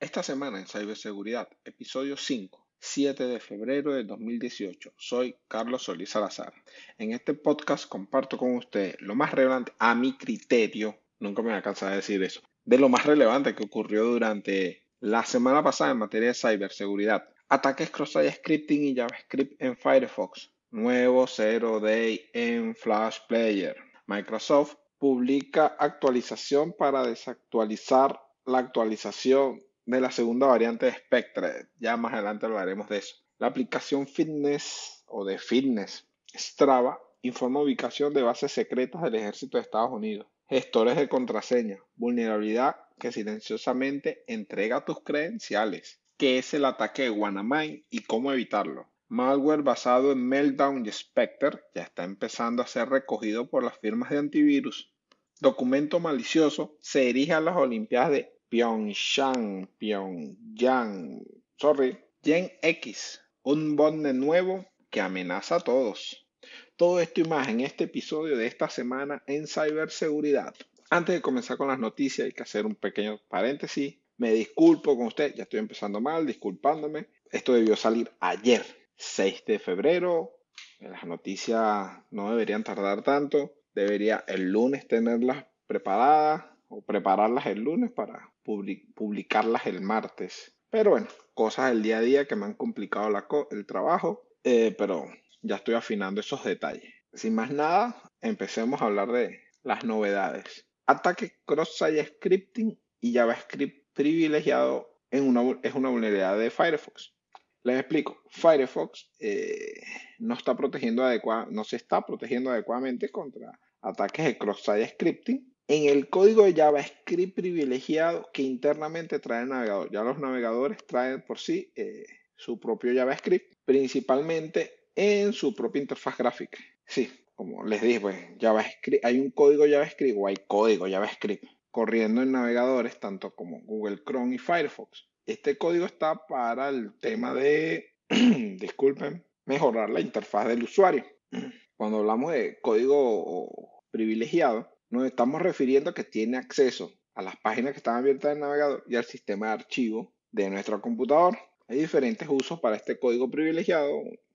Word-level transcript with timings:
Esta 0.00 0.22
semana 0.22 0.58
en 0.58 0.66
Ciberseguridad, 0.66 1.46
episodio 1.62 2.16
5, 2.16 2.66
7 2.78 3.26
de 3.26 3.38
febrero 3.38 3.92
de 3.92 4.04
2018. 4.04 4.94
Soy 4.96 5.36
Carlos 5.46 5.82
Solís 5.82 6.08
Salazar. 6.08 6.54
En 6.96 7.12
este 7.12 7.34
podcast 7.34 7.86
comparto 7.86 8.38
con 8.38 8.56
ustedes 8.56 8.96
lo 9.00 9.14
más 9.14 9.30
relevante 9.32 9.72
a 9.78 9.94
mi 9.94 10.16
criterio, 10.16 10.98
nunca 11.18 11.42
me 11.42 11.50
voy 11.50 11.58
a 11.58 11.62
cansar 11.62 11.90
de 11.90 11.96
decir 11.96 12.22
eso, 12.22 12.40
de 12.64 12.78
lo 12.78 12.88
más 12.88 13.04
relevante 13.04 13.54
que 13.54 13.62
ocurrió 13.62 14.04
durante 14.04 14.86
la 15.00 15.22
semana 15.22 15.62
pasada 15.62 15.90
en 15.90 15.98
materia 15.98 16.28
de 16.28 16.34
ciberseguridad. 16.34 17.28
Ataques 17.50 17.90
cross-site 17.90 18.32
scripting 18.32 18.84
y 18.84 18.96
JavaScript 18.96 19.60
en 19.60 19.76
Firefox. 19.76 20.50
Nuevo 20.70 21.26
Zero 21.26 21.78
Day 21.78 22.30
en 22.32 22.74
Flash 22.74 23.18
Player. 23.28 23.76
Microsoft 24.06 24.76
publica 24.96 25.76
actualización 25.78 26.72
para 26.72 27.06
desactualizar 27.06 28.18
la 28.46 28.60
actualización 28.60 29.60
de 29.86 30.00
la 30.00 30.10
segunda 30.10 30.46
variante 30.46 30.86
de 30.86 30.92
Spectre. 30.92 31.68
Ya 31.78 31.96
más 31.96 32.12
adelante 32.12 32.46
hablaremos 32.46 32.88
de 32.88 32.98
eso. 32.98 33.16
La 33.38 33.48
aplicación 33.48 34.06
Fitness 34.06 35.04
o 35.06 35.24
de 35.24 35.38
Fitness 35.38 36.06
Strava 36.34 37.00
informa 37.22 37.60
ubicación 37.60 38.14
de 38.14 38.22
bases 38.22 38.52
secretas 38.52 39.02
del 39.02 39.16
ejército 39.16 39.58
de 39.58 39.62
Estados 39.62 39.90
Unidos. 39.90 40.26
Gestores 40.48 40.96
de 40.96 41.08
contraseña. 41.08 41.78
Vulnerabilidad 41.96 42.76
que 42.98 43.12
silenciosamente 43.12 44.24
entrega 44.26 44.84
tus 44.84 45.00
credenciales. 45.02 46.00
¿Qué 46.16 46.38
es 46.38 46.52
el 46.54 46.64
ataque 46.66 47.10
de 47.10 47.84
y 47.90 48.02
cómo 48.02 48.32
evitarlo? 48.32 48.88
Malware 49.08 49.62
basado 49.62 50.12
en 50.12 50.28
Meltdown 50.28 50.86
y 50.86 50.92
Spectre 50.92 51.58
ya 51.74 51.82
está 51.82 52.04
empezando 52.04 52.62
a 52.62 52.66
ser 52.66 52.90
recogido 52.90 53.48
por 53.48 53.64
las 53.64 53.78
firmas 53.78 54.10
de 54.10 54.18
antivirus. 54.18 54.92
Documento 55.40 55.98
malicioso 55.98 56.76
se 56.80 57.08
erige 57.08 57.32
a 57.32 57.40
las 57.40 57.56
Olimpiadas 57.56 58.10
de 58.10 58.39
Pyeongchang, 58.50 59.68
Pyongyang, 59.78 61.22
sorry, 61.56 61.96
Gen 62.20 62.50
X, 62.60 63.20
un 63.44 63.76
bonde 63.76 64.12
nuevo 64.12 64.66
que 64.90 65.00
amenaza 65.00 65.54
a 65.54 65.60
todos. 65.60 66.26
Todo 66.74 66.98
esto 66.98 67.20
y 67.20 67.24
más 67.24 67.46
en 67.46 67.60
este 67.60 67.84
episodio 67.84 68.36
de 68.36 68.46
esta 68.46 68.68
semana 68.68 69.22
en 69.28 69.46
ciberseguridad. 69.46 70.52
Antes 70.90 71.14
de 71.14 71.22
comenzar 71.22 71.58
con 71.58 71.68
las 71.68 71.78
noticias 71.78 72.26
hay 72.26 72.32
que 72.32 72.42
hacer 72.42 72.66
un 72.66 72.74
pequeño 72.74 73.20
paréntesis. 73.28 73.96
Me 74.16 74.32
disculpo 74.32 74.96
con 74.96 75.06
usted, 75.06 75.32
ya 75.36 75.44
estoy 75.44 75.60
empezando 75.60 76.00
mal, 76.00 76.26
disculpándome. 76.26 77.06
Esto 77.30 77.54
debió 77.54 77.76
salir 77.76 78.10
ayer, 78.18 78.66
6 78.96 79.44
de 79.46 79.60
febrero. 79.60 80.32
Las 80.80 81.04
noticias 81.04 81.88
no 82.10 82.30
deberían 82.30 82.64
tardar 82.64 83.04
tanto. 83.04 83.52
Debería 83.74 84.24
el 84.26 84.50
lunes 84.50 84.88
tenerlas 84.88 85.46
preparadas 85.68 86.46
o 86.66 86.82
prepararlas 86.82 87.46
el 87.46 87.60
lunes 87.60 87.92
para 87.92 88.29
publicarlas 88.42 89.66
el 89.66 89.80
martes. 89.80 90.56
Pero 90.70 90.90
bueno, 90.90 91.08
cosas 91.34 91.70
del 91.70 91.82
día 91.82 91.98
a 91.98 92.02
día 92.02 92.26
que 92.26 92.36
me 92.36 92.46
han 92.46 92.54
complicado 92.54 93.08
el 93.50 93.66
trabajo, 93.66 94.28
eh, 94.44 94.74
pero 94.78 95.06
ya 95.42 95.56
estoy 95.56 95.74
afinando 95.74 96.20
esos 96.20 96.44
detalles. 96.44 96.94
Sin 97.12 97.34
más 97.34 97.50
nada, 97.50 98.00
empecemos 98.20 98.80
a 98.80 98.86
hablar 98.86 99.10
de 99.10 99.40
las 99.62 99.84
novedades. 99.84 100.66
Ataque 100.86 101.38
cross-site 101.44 102.04
scripting 102.04 102.78
y 103.00 103.14
JavaScript 103.14 103.92
privilegiado 103.94 105.00
en 105.10 105.26
una, 105.26 105.58
es 105.62 105.74
una 105.74 105.88
vulnerabilidad 105.88 106.38
de 106.38 106.50
Firefox. 106.50 107.14
Les 107.62 107.78
explico, 107.78 108.22
Firefox 108.30 109.12
eh, 109.18 109.82
no 110.18 110.34
está 110.34 110.56
protegiendo 110.56 111.04
no 111.50 111.64
se 111.64 111.76
está 111.76 112.00
protegiendo 112.00 112.50
adecuadamente 112.50 113.10
contra 113.10 113.58
ataques 113.82 114.24
de 114.24 114.38
cross-site 114.38 114.88
scripting 114.88 115.49
en 115.70 115.88
el 115.88 116.08
código 116.08 116.42
de 116.42 116.52
JavaScript 116.52 117.36
privilegiado 117.36 118.28
que 118.32 118.42
internamente 118.42 119.20
trae 119.20 119.44
el 119.44 119.50
navegador. 119.50 119.88
Ya 119.92 120.02
los 120.02 120.18
navegadores 120.18 120.84
traen 120.84 121.22
por 121.22 121.38
sí 121.38 121.70
eh, 121.76 122.04
su 122.34 122.58
propio 122.58 122.92
JavaScript, 122.92 123.54
principalmente 123.64 124.88
en 124.96 125.32
su 125.32 125.54
propia 125.54 125.80
interfaz 125.80 126.18
gráfica. 126.18 126.58
Sí, 126.84 127.08
como 127.36 127.64
les 127.64 127.80
dije, 127.82 128.00
pues 128.00 128.16
JavaScript, 128.40 129.04
hay 129.04 129.20
un 129.20 129.30
código 129.30 129.64
JavaScript 129.64 130.18
o 130.18 130.26
hay 130.26 130.38
código 130.48 130.88
JavaScript 130.88 131.44
corriendo 131.70 132.22
en 132.22 132.32
navegadores 132.32 132.98
tanto 132.98 133.32
como 133.36 133.60
Google 133.60 134.02
Chrome 134.04 134.34
y 134.34 134.38
Firefox. 134.38 135.06
Este 135.24 135.56
código 135.56 135.86
está 135.86 136.26
para 136.26 136.68
el 136.70 136.98
tema 136.98 137.32
de, 137.32 137.94
disculpen, 138.08 139.24
mejorar 139.44 139.88
la 139.88 140.00
interfaz 140.00 140.48
del 140.48 140.64
usuario. 140.64 141.04
Cuando 141.76 141.98
hablamos 141.98 142.32
de 142.32 142.58
código 142.60 143.84
privilegiado, 143.92 144.68
nos 144.90 145.06
estamos 145.06 145.40
refiriendo 145.40 145.90
a 145.90 145.94
que 145.94 146.04
tiene 146.04 146.36
acceso 146.36 146.92
a 147.14 147.22
las 147.22 147.36
páginas 147.36 147.72
que 147.72 147.78
están 147.78 147.96
abiertas 147.96 148.32
en 148.32 148.36
el 148.38 148.40
navegador 148.40 148.84
y 148.86 148.96
al 148.96 149.04
sistema 149.04 149.46
de 149.46 149.52
archivo 149.52 150.12
de 150.32 150.50
nuestro 150.50 150.80
computador. 150.80 151.38
Hay 151.68 151.78
diferentes 151.78 152.28
usos 152.28 152.60
para 152.60 152.76
este 152.76 152.98
código 152.98 153.30
privilegiado. 153.30 153.90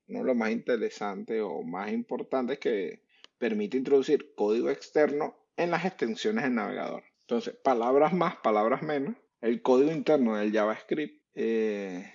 Uno 0.08 0.18
de 0.20 0.24
los 0.24 0.36
más 0.36 0.50
interesantes 0.50 1.42
o 1.42 1.62
más 1.62 1.92
importantes 1.92 2.54
es 2.54 2.60
que 2.60 3.02
permite 3.38 3.76
introducir 3.76 4.34
código 4.34 4.70
externo 4.70 5.36
en 5.56 5.70
las 5.70 5.84
extensiones 5.84 6.44
del 6.44 6.54
navegador. 6.54 7.04
Entonces, 7.22 7.54
palabras 7.56 8.12
más, 8.12 8.36
palabras 8.36 8.82
menos. 8.82 9.16
El 9.40 9.60
código 9.62 9.92
interno 9.92 10.36
del 10.36 10.52
JavaScript 10.52 11.22
eh, 11.34 12.10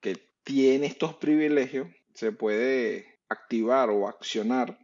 que 0.00 0.16
tiene 0.44 0.86
estos 0.86 1.14
privilegios 1.14 1.88
se 2.14 2.32
puede 2.32 3.18
activar 3.28 3.90
o 3.90 4.08
accionar 4.08 4.78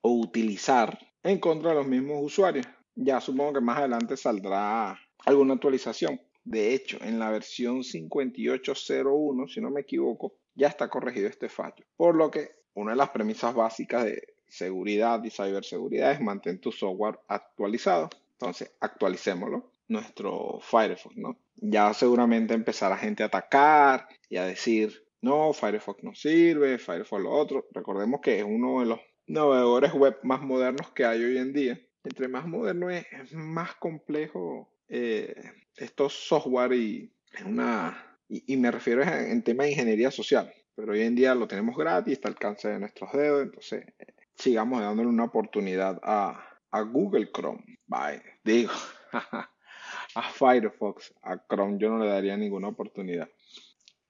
o 0.00 0.12
utilizar 0.12 0.98
en 1.24 1.38
contra 1.38 1.70
de 1.70 1.76
los 1.76 1.86
mismos 1.86 2.18
usuarios. 2.22 2.66
Ya 2.94 3.20
supongo 3.20 3.54
que 3.54 3.60
más 3.60 3.78
adelante 3.78 4.16
saldrá 4.16 4.96
alguna 5.24 5.54
actualización. 5.54 6.20
De 6.44 6.74
hecho, 6.74 6.98
en 7.02 7.18
la 7.18 7.30
versión 7.30 7.82
5801, 7.82 9.48
si 9.48 9.60
no 9.60 9.70
me 9.70 9.80
equivoco, 9.80 10.34
ya 10.54 10.68
está 10.68 10.88
corregido 10.88 11.28
este 11.28 11.48
fallo. 11.48 11.84
Por 11.96 12.14
lo 12.14 12.30
que 12.30 12.50
una 12.74 12.92
de 12.92 12.98
las 12.98 13.10
premisas 13.10 13.54
básicas 13.54 14.04
de 14.04 14.34
seguridad 14.46 15.24
y 15.24 15.30
ciberseguridad 15.30 16.12
es 16.12 16.20
mantener 16.20 16.60
tu 16.60 16.70
software 16.70 17.18
actualizado. 17.26 18.10
Entonces, 18.32 18.72
actualicémoslo. 18.80 19.70
Nuestro 19.86 20.60
Firefox, 20.62 21.14
¿no? 21.16 21.38
Ya 21.56 21.92
seguramente 21.92 22.54
empezará 22.54 22.96
gente 22.96 23.22
a 23.22 23.26
atacar 23.26 24.08
y 24.30 24.38
a 24.38 24.46
decir, 24.46 25.06
no, 25.20 25.52
Firefox 25.52 26.02
no 26.02 26.14
sirve, 26.14 26.78
Firefox 26.78 27.22
lo 27.22 27.30
otro. 27.32 27.66
Recordemos 27.70 28.20
que 28.22 28.38
es 28.38 28.44
uno 28.44 28.80
de 28.80 28.86
los 28.86 29.00
navegadores 29.26 29.92
web 29.92 30.18
más 30.22 30.42
modernos 30.42 30.90
que 30.92 31.04
hay 31.04 31.22
hoy 31.22 31.38
en 31.38 31.52
día. 31.52 31.80
Entre 32.04 32.28
más 32.28 32.46
moderno 32.46 32.90
es, 32.90 33.06
más 33.32 33.74
complejo 33.76 34.70
eh, 34.88 35.34
estos 35.76 36.12
software 36.12 36.72
y, 36.72 37.12
una, 37.46 38.18
y, 38.28 38.56
me 38.56 38.70
refiero 38.70 39.02
en 39.02 39.42
tema 39.42 39.64
de 39.64 39.70
ingeniería 39.70 40.10
social. 40.10 40.52
Pero 40.74 40.92
hoy 40.92 41.02
en 41.02 41.14
día 41.14 41.34
lo 41.34 41.48
tenemos 41.48 41.76
gratis, 41.76 42.14
está 42.14 42.28
al 42.28 42.34
alcance 42.34 42.68
de 42.68 42.78
nuestros 42.78 43.12
dedos, 43.12 43.42
entonces 43.44 43.86
eh, 43.98 44.06
sigamos 44.34 44.80
dándole 44.80 45.08
una 45.08 45.24
oportunidad 45.24 46.00
a, 46.02 46.50
Google 46.90 47.30
Chrome. 47.32 47.78
Bye. 47.86 48.20
Digo, 48.42 48.72
a 50.14 50.22
Firefox, 50.32 51.14
a 51.22 51.38
Chrome 51.46 51.78
yo 51.78 51.88
no 51.90 51.98
le 51.98 52.10
daría 52.10 52.36
ninguna 52.36 52.68
oportunidad. 52.68 53.28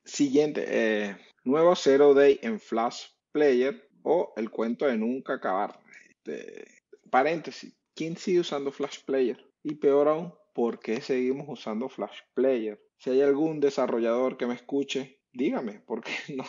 Siguiente, 0.02 0.64
eh, 0.66 1.16
nuevo 1.44 1.76
Zero 1.76 2.14
Day 2.14 2.40
en 2.42 2.58
Flash 2.58 3.08
Player 3.32 3.86
o 4.04 4.32
el 4.36 4.50
cuento 4.50 4.86
de 4.86 4.96
nunca 4.96 5.34
acabar. 5.34 5.80
Este, 6.08 6.64
paréntesis, 7.10 7.74
¿quién 7.94 8.16
sigue 8.16 8.40
usando 8.40 8.70
Flash 8.70 9.00
Player? 9.04 9.44
Y 9.62 9.74
peor 9.74 10.08
aún, 10.08 10.32
¿por 10.52 10.78
qué 10.78 11.00
seguimos 11.00 11.48
usando 11.48 11.88
Flash 11.88 12.20
Player? 12.34 12.80
Si 12.98 13.10
hay 13.10 13.22
algún 13.22 13.60
desarrollador 13.60 14.36
que 14.36 14.46
me 14.46 14.54
escuche, 14.54 15.18
dígame, 15.32 15.80
¿por 15.80 16.02
qué 16.02 16.12
no 16.36 16.44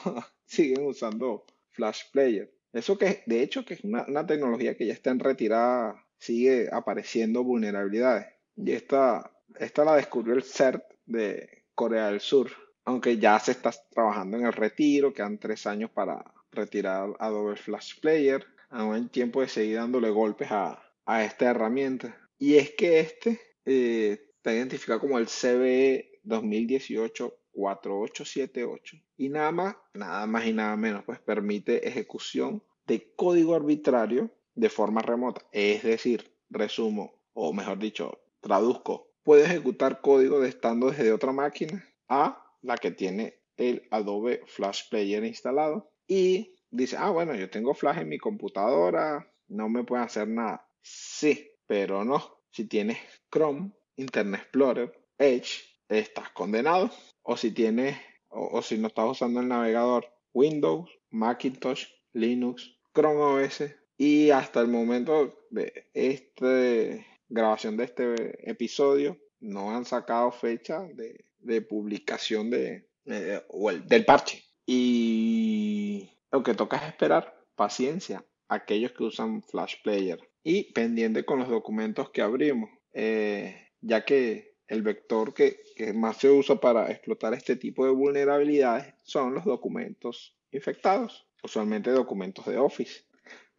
siguen 0.45 0.85
usando 0.85 1.45
Flash 1.71 2.03
Player? 2.11 2.53
Eso 2.73 2.97
que, 2.97 3.23
de 3.25 3.41
hecho, 3.41 3.63
que 3.63 3.75
es 3.75 3.83
una, 3.83 4.25
tecnología 4.27 4.75
que 4.75 4.85
ya 4.85 4.93
está 4.93 5.11
en 5.11 5.19
retirada, 5.19 6.05
sigue 6.17 6.69
apareciendo 6.72 7.43
vulnerabilidades. 7.43 8.27
Y 8.57 8.73
esta, 8.73 9.31
esta 9.57 9.85
la 9.85 9.95
descubrió 9.95 10.35
el 10.35 10.43
CERT 10.43 10.83
de 11.05 11.63
Corea 11.73 12.07
del 12.07 12.19
Sur, 12.19 12.51
aunque 12.83 13.17
ya 13.17 13.40
se 13.40 13.51
está 13.51 13.72
trabajando 13.91 14.37
en 14.37 14.46
el 14.46 14.53
retiro, 14.53 15.13
quedan 15.13 15.37
tres 15.37 15.66
años 15.66 15.90
para 15.90 16.34
retirar 16.55 17.13
Adobe 17.19 17.55
Flash 17.55 17.99
Player. 17.99 18.46
Aún 18.69 18.96
hay 18.96 19.07
tiempo 19.07 19.41
de 19.41 19.47
seguir 19.47 19.78
dándole 19.78 20.09
golpes 20.09 20.49
a, 20.52 20.81
esta 21.23 21.52
herramienta. 21.52 22.17
Y 22.37 22.55
es 22.55 22.72
que 22.72 22.99
este 22.99 23.40
eh, 23.66 24.31
está 24.37 24.53
identificado 24.53 24.99
como 24.99 25.19
el 25.19 25.28
CVE 25.28 26.19
2018 26.23 27.37
4878 27.55 28.97
y 29.17 29.29
nada 29.29 29.52
más, 29.52 29.75
nada 29.93 30.28
más 30.28 30.46
y 30.46 30.53
nada 30.53 30.75
menos, 30.75 31.03
pues 31.05 31.19
permite 31.19 31.87
ejecución 31.87 32.61
de 32.85 33.13
código 33.16 33.55
arbitrario 33.55 34.29
de 34.53 34.69
forma 34.69 35.01
remota. 35.01 35.46
Es 35.51 35.84
decir, 35.84 36.31
resumo, 36.49 37.22
o 37.34 37.53
mejor 37.53 37.79
dicho, 37.79 38.19
traduzco, 38.41 39.11
puede 39.23 39.46
ejecutar 39.46 40.01
código 40.01 40.40
de 40.40 40.49
estando 40.49 40.91
desde 40.91 41.11
otra 41.11 41.31
máquina 41.31 41.85
a 42.08 42.46
la 42.61 42.78
que 42.78 42.91
tiene 42.91 43.40
el 43.58 43.87
Adobe 43.90 44.41
Flash 44.46 44.90
Player 44.90 45.23
instalado 45.23 45.91
y 46.07 46.55
dice, 46.69 46.97
ah, 46.97 47.09
bueno, 47.09 47.35
yo 47.35 47.49
tengo 47.49 47.73
Flash 47.73 47.99
en 47.99 48.09
mi 48.09 48.17
computadora, 48.17 49.31
no 49.47 49.69
me 49.69 49.84
puede 49.84 50.03
hacer 50.03 50.28
nada. 50.28 50.67
Sí, 50.81 51.52
pero 51.67 52.03
no. 52.03 52.40
Si 52.52 52.66
tienes 52.66 52.97
Chrome, 53.31 53.72
Internet 53.96 54.41
Explorer, 54.41 55.05
Edge, 55.17 55.63
estás 55.90 56.29
condenado. 56.31 56.90
O 57.23 57.37
si 57.37 57.52
tienes, 57.52 57.97
o, 58.29 58.61
si 58.61 58.78
no 58.78 58.87
estás 58.87 59.09
usando 59.09 59.40
el 59.40 59.47
navegador 59.47 60.05
Windows, 60.34 60.90
Macintosh, 61.09 61.87
Linux, 62.13 62.78
Chrome 62.93 63.46
OS 63.46 63.63
y 63.97 64.29
hasta 64.29 64.61
el 64.61 64.67
momento 64.67 65.46
de 65.49 65.90
esta 65.93 67.03
grabación 67.29 67.78
de 67.78 67.85
este 67.85 68.49
episodio 68.49 69.17
no 69.40 69.75
han 69.75 69.85
sacado 69.85 70.31
fecha 70.31 70.87
de, 70.93 71.61
publicación 71.61 72.49
de, 72.49 72.87
del 73.03 74.05
parche. 74.05 74.45
Y 74.66 76.09
lo 76.32 76.44
que 76.44 76.53
toca 76.53 76.78
es 76.78 76.84
esperar, 76.84 77.40
paciencia, 77.56 78.26
aquellos 78.47 78.91
que 78.91 79.03
usan 79.03 79.44
Flash 79.44 79.76
Player 79.84 80.20
y 80.44 80.72
pendiente 80.73 81.26
con 81.26 81.40
los 81.40 81.50
documentos 81.50 82.09
que 82.12 82.22
abrimos, 82.22 82.70
eh, 82.94 83.70
ya 83.82 84.06
que 84.06 84.56
el 84.67 84.82
vector 84.82 85.34
que, 85.34 85.64
más 85.94 86.17
se 86.17 86.29
usa 86.29 86.56
para 86.56 86.90
explotar 86.91 87.34
este 87.34 87.56
tipo 87.56 87.85
de 87.85 87.91
vulnerabilidades 87.91 88.94
son 89.03 89.34
los 89.34 89.46
documentos 89.46 90.35
infectados, 90.52 91.28
usualmente 91.44 91.91
documentos 91.91 92.46
de 92.46 92.58
Office. 92.58 93.03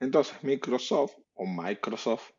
Entonces 0.01 0.43
Microsoft 0.43 1.15
o 1.35 1.47
Microsoft 1.47 2.31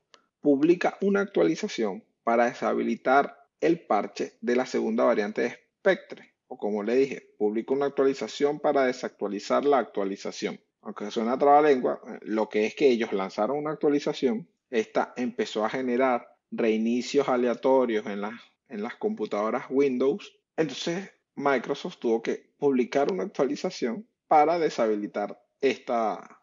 publica 0.42 0.98
una 1.02 1.22
actualización 1.22 2.04
para 2.24 2.46
deshabilitar 2.46 3.38
el 3.62 3.86
parche 3.86 4.38
de 4.42 4.56
la 4.56 4.66
segunda 4.66 5.04
variante 5.04 5.42
de 5.42 5.50
Spectre. 5.80 6.37
O 6.48 6.58
como 6.58 6.84
le 6.84 6.96
dije, 6.96 7.30
publica 7.38 7.74
una 7.74 7.88
actualización 7.88 8.60
para 8.60 8.86
desactualizar 8.86 9.66
la 9.66 9.80
actualización. 9.80 10.60
Aunque 10.82 11.12
suena 11.12 11.38
lengua, 11.62 12.02
lo 12.22 12.48
que 12.50 12.66
es 12.66 12.76
que 12.76 12.90
ellos 12.90 13.12
lanzaron 13.12 13.58
una 13.58 13.72
actualización, 13.72 14.48
esta 14.70 15.14
empezó 15.18 15.66
a 15.66 15.70
generar 15.70 16.28
reinicios 16.52 17.28
aleatorios 17.28 18.06
en 18.06 18.22
las 18.22 18.34
en 18.70 18.84
las 18.84 18.96
computadoras 18.96 19.66
Windows. 19.70 20.34
Entonces 20.56 21.12
Microsoft 21.36 21.98
tuvo 22.00 22.22
que 22.22 22.52
publicar 22.58 23.12
una 23.12 23.24
actualización 23.24 24.08
para 24.28 24.60
deshabilitar 24.60 25.40
esta, 25.62 26.40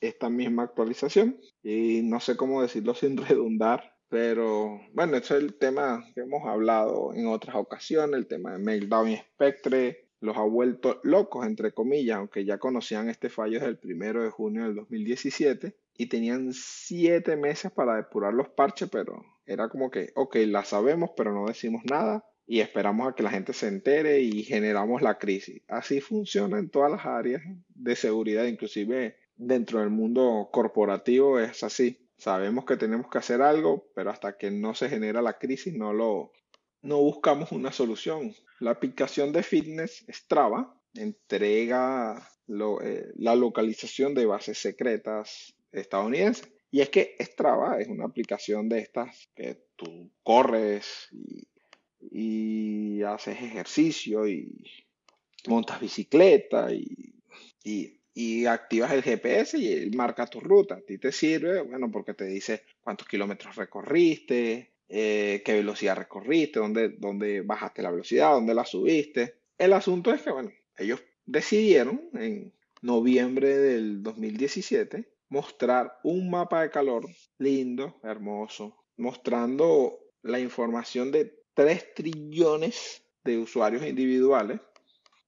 esta 0.00 0.30
misma 0.30 0.64
actualización. 0.64 1.38
Y 1.62 2.02
no 2.02 2.20
sé 2.20 2.36
cómo 2.36 2.62
decirlo 2.62 2.94
sin 2.94 3.16
redundar, 3.28 3.95
pero 4.08 4.80
bueno, 4.92 5.16
eso 5.16 5.36
es 5.36 5.42
el 5.42 5.54
tema 5.54 6.04
que 6.14 6.20
hemos 6.22 6.46
hablado 6.46 7.12
en 7.14 7.26
otras 7.26 7.56
ocasiones, 7.56 8.16
el 8.16 8.26
tema 8.26 8.52
de 8.52 8.58
Meltdown 8.58 9.10
y 9.10 9.16
Spectre. 9.16 10.08
Los 10.20 10.36
ha 10.36 10.42
vuelto 10.42 11.00
locos, 11.02 11.46
entre 11.46 11.72
comillas, 11.72 12.16
aunque 12.16 12.44
ya 12.44 12.58
conocían 12.58 13.10
este 13.10 13.28
fallo 13.28 13.54
desde 13.54 13.68
el 13.68 13.78
primero 13.78 14.22
de 14.22 14.30
junio 14.30 14.64
del 14.64 14.74
2017 14.74 15.76
y 15.98 16.06
tenían 16.06 16.52
siete 16.52 17.36
meses 17.36 17.70
para 17.70 17.96
depurar 17.96 18.32
los 18.32 18.48
parches, 18.48 18.88
pero 18.90 19.24
era 19.44 19.68
como 19.68 19.90
que, 19.90 20.12
ok, 20.14 20.36
la 20.46 20.64
sabemos, 20.64 21.10
pero 21.16 21.32
no 21.32 21.46
decimos 21.46 21.82
nada 21.84 22.24
y 22.46 22.60
esperamos 22.60 23.08
a 23.08 23.14
que 23.14 23.22
la 23.22 23.30
gente 23.30 23.52
se 23.52 23.68
entere 23.68 24.20
y 24.20 24.42
generamos 24.44 25.02
la 25.02 25.18
crisis. 25.18 25.62
Así 25.68 26.00
funciona 26.00 26.58
en 26.58 26.70
todas 26.70 26.90
las 26.90 27.04
áreas 27.04 27.42
de 27.74 27.96
seguridad, 27.96 28.44
inclusive 28.44 29.16
dentro 29.36 29.80
del 29.80 29.90
mundo 29.90 30.48
corporativo 30.52 31.38
es 31.40 31.62
así. 31.62 32.05
Sabemos 32.18 32.64
que 32.64 32.76
tenemos 32.76 33.10
que 33.10 33.18
hacer 33.18 33.42
algo, 33.42 33.90
pero 33.94 34.10
hasta 34.10 34.36
que 34.38 34.50
no 34.50 34.74
se 34.74 34.88
genera 34.88 35.20
la 35.22 35.38
crisis 35.38 35.74
no 35.74 35.92
lo 35.92 36.32
no 36.82 36.98
buscamos 36.98 37.52
una 37.52 37.72
solución. 37.72 38.34
La 38.60 38.70
aplicación 38.70 39.32
de 39.32 39.42
fitness 39.42 40.04
Strava 40.08 40.80
entrega 40.94 42.30
eh, 42.82 43.12
la 43.16 43.34
localización 43.34 44.14
de 44.14 44.26
bases 44.26 44.58
secretas 44.58 45.54
estadounidenses 45.72 46.48
y 46.70 46.80
es 46.80 46.90
que 46.90 47.16
Strava 47.20 47.80
es 47.80 47.88
una 47.88 48.04
aplicación 48.04 48.68
de 48.68 48.80
estas 48.80 49.28
que 49.34 49.66
tú 49.76 50.10
corres 50.22 51.08
y, 52.10 53.02
haces 53.02 53.40
ejercicio 53.40 54.26
y 54.26 54.52
montas 55.46 55.80
bicicleta 55.80 56.72
y, 56.72 57.14
activas 58.46 58.92
el 58.92 59.02
GPS 59.02 59.58
y 59.58 59.72
él 59.72 59.94
marca 59.94 60.26
tu 60.26 60.40
ruta. 60.40 60.76
A 60.76 60.80
ti 60.80 60.98
te 60.98 61.12
sirve, 61.12 61.62
bueno, 61.62 61.90
porque 61.90 62.14
te 62.14 62.24
dice 62.24 62.62
cuántos 62.80 63.06
kilómetros 63.06 63.56
recorriste, 63.56 64.72
eh, 64.88 65.42
qué 65.44 65.54
velocidad 65.54 65.96
recorriste, 65.96 66.60
dónde, 66.60 66.90
dónde 66.98 67.42
bajaste 67.42 67.82
la 67.82 67.90
velocidad, 67.90 68.32
dónde 68.32 68.54
la 68.54 68.64
subiste. 68.64 69.34
El 69.58 69.72
asunto 69.72 70.12
es 70.12 70.22
que, 70.22 70.30
bueno, 70.30 70.50
ellos 70.78 71.02
decidieron 71.26 72.08
en 72.14 72.52
noviembre 72.82 73.56
del 73.56 74.02
2017 74.02 75.08
mostrar 75.28 75.98
un 76.04 76.30
mapa 76.30 76.62
de 76.62 76.70
calor 76.70 77.06
lindo, 77.38 77.98
hermoso, 78.02 78.76
mostrando 78.96 79.98
la 80.22 80.38
información 80.38 81.10
de 81.10 81.42
3 81.54 81.94
trillones 81.94 83.02
de 83.24 83.38
usuarios 83.38 83.84
individuales, 83.84 84.60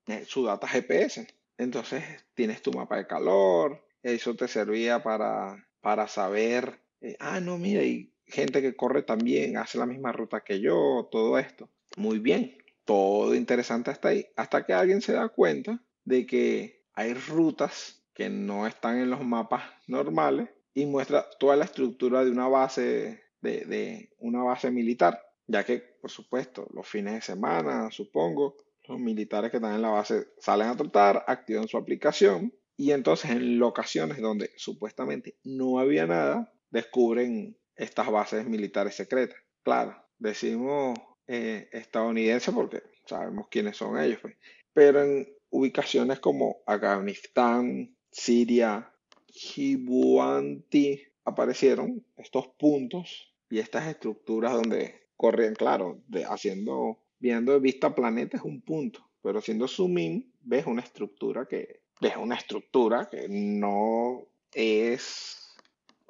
eh, 0.06 0.24
su 0.26 0.44
data 0.44 0.68
GPS. 0.68 1.26
Entonces 1.58 2.04
tienes 2.34 2.62
tu 2.62 2.72
mapa 2.72 2.96
de 2.96 3.06
calor, 3.06 3.84
eso 4.02 4.34
te 4.34 4.48
servía 4.48 5.02
para, 5.02 5.68
para 5.80 6.08
saber, 6.08 6.80
eh, 7.00 7.16
ah, 7.20 7.40
no, 7.40 7.58
mira, 7.58 7.82
hay 7.82 8.14
gente 8.26 8.62
que 8.62 8.76
corre 8.76 9.02
también, 9.02 9.56
hace 9.56 9.76
la 9.76 9.86
misma 9.86 10.12
ruta 10.12 10.42
que 10.42 10.60
yo, 10.60 11.08
todo 11.10 11.38
esto. 11.38 11.68
Muy 11.96 12.20
bien, 12.20 12.56
todo 12.84 13.34
interesante 13.34 13.90
hasta 13.90 14.08
ahí, 14.08 14.26
hasta 14.36 14.64
que 14.64 14.72
alguien 14.72 15.02
se 15.02 15.12
da 15.12 15.28
cuenta 15.28 15.82
de 16.04 16.26
que 16.26 16.84
hay 16.94 17.12
rutas 17.14 18.02
que 18.14 18.28
no 18.30 18.66
están 18.66 18.98
en 18.98 19.10
los 19.10 19.24
mapas 19.24 19.62
normales 19.86 20.48
y 20.74 20.86
muestra 20.86 21.28
toda 21.38 21.56
la 21.56 21.64
estructura 21.64 22.24
de 22.24 22.30
una 22.30 22.48
base 22.48 23.22
de, 23.40 24.10
una 24.18 24.42
base 24.42 24.70
militar, 24.70 25.20
ya 25.46 25.64
que 25.64 25.78
por 25.78 26.10
supuesto 26.10 26.66
los 26.72 26.86
fines 26.86 27.14
de 27.14 27.20
semana, 27.20 27.90
supongo, 27.90 28.56
los 28.88 28.98
militares 28.98 29.50
que 29.50 29.58
están 29.58 29.74
en 29.74 29.82
la 29.82 29.90
base 29.90 30.28
salen 30.38 30.68
a 30.68 30.76
tratar, 30.76 31.24
activan 31.26 31.68
su 31.68 31.76
aplicación 31.76 32.52
y 32.76 32.92
entonces 32.92 33.30
en 33.30 33.58
locaciones 33.58 34.20
donde 34.20 34.50
supuestamente 34.56 35.36
no 35.44 35.78
había 35.78 36.06
nada, 36.06 36.52
descubren 36.70 37.56
estas 37.76 38.10
bases 38.10 38.46
militares 38.46 38.94
secretas. 38.94 39.38
Claro, 39.62 39.96
decimos 40.18 40.98
eh, 41.26 41.68
estadounidenses 41.72 42.54
porque 42.54 42.82
sabemos 43.06 43.48
quiénes 43.50 43.76
son 43.76 43.98
ellos, 43.98 44.18
pues. 44.20 44.36
pero 44.72 45.02
en 45.02 45.28
ubicaciones 45.50 46.20
como 46.20 46.58
Afganistán, 46.66 47.94
Siria, 48.10 48.92
Djibouti, 49.28 51.02
aparecieron 51.24 52.04
estos 52.16 52.48
puntos 52.58 53.34
y 53.50 53.58
estas 53.58 53.86
estructuras 53.86 54.52
donde 54.52 55.08
corrían, 55.16 55.54
claro, 55.54 56.00
de, 56.06 56.24
haciendo, 56.24 57.02
viendo 57.18 57.52
de 57.52 57.60
vista 57.60 57.94
planeta 57.94 58.36
es 58.36 58.42
un 58.42 58.60
punto, 58.62 59.08
pero 59.22 59.38
haciendo 59.38 59.68
zoom 59.68 59.98
in 59.98 60.32
ves 60.40 60.66
una 60.66 60.82
estructura 60.82 61.46
que, 61.46 61.82
ves 62.00 62.16
una 62.16 62.36
estructura 62.36 63.08
que 63.10 63.26
no 63.28 64.26
es 64.52 65.56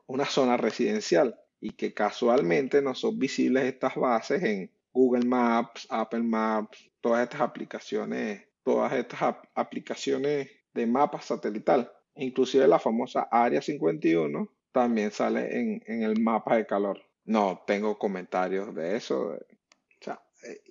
una 0.07 0.25
zona 0.25 0.57
residencial 0.57 1.39
y 1.61 1.71
que 1.71 1.93
casualmente 1.93 2.83
no 2.83 2.95
son 2.95 3.19
visibles 3.19 3.65
estas 3.65 3.95
bases 3.97 4.43
en 4.43 4.71
Google 4.93 5.27
Maps, 5.27 5.87
Apple 5.91 6.23
Maps, 6.23 6.91
todas 7.01 7.23
estas 7.23 7.41
aplicaciones, 7.41 8.47
todas 8.63 8.93
estas 8.93 9.37
aplicaciones 9.55 10.51
de 10.75 10.87
mapa 10.87 11.21
satelital. 11.21 11.93
Inclusive 12.15 12.67
la 12.67 12.79
famosa 12.79 13.29
Área 13.31 13.63
51 13.63 14.49
también 14.73 15.11
sale 15.11 15.59
en, 15.59 16.03
el 16.03 16.21
mapa 16.21 16.57
de 16.57 16.67
calor. 16.67 17.01
No 17.25 17.63
tengo 17.67 17.99
comentarios 17.99 18.75
de 18.75 18.97
eso. 18.97 19.37